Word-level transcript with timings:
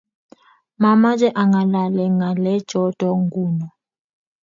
mamache 0.81 1.27
angalale 1.41 2.03
ngalechoto 2.15 3.07
nguno 3.21 3.67